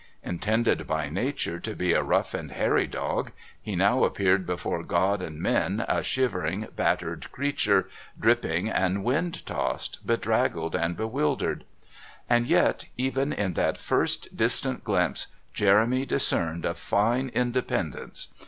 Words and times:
Intended 0.23 0.87
by 0.87 1.09
nature 1.09 1.59
to 1.59 1.75
be 1.75 1.93
a 1.93 2.01
rough 2.01 2.33
and 2.33 2.51
hairy 2.53 2.87
dog, 2.87 3.31
he 3.61 3.75
now 3.75 4.03
appeared 4.03 4.47
before 4.47 4.81
God 4.81 5.21
and 5.21 5.39
men 5.39 5.85
a 5.87 6.01
shivering 6.01 6.67
battered 6.75 7.31
creature, 7.31 7.87
dripping 8.19 8.67
and 8.67 9.03
wind 9.03 9.45
tossed, 9.45 9.99
bedraggled 10.03 10.73
and 10.73 10.97
bewildered. 10.97 11.65
And 12.27 12.47
yet, 12.47 12.85
even 12.97 13.31
in 13.31 13.53
that 13.53 13.77
first 13.77 14.35
distant 14.35 14.83
glimpse, 14.83 15.27
Jeremy 15.53 16.07
discerned 16.07 16.65
a 16.65 16.73
fine 16.73 17.29
independence. 17.35 18.29